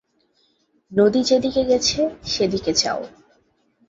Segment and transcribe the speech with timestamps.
[0.91, 1.99] নদী যেদিকে গেছে
[2.25, 3.01] সেদিকে যাও।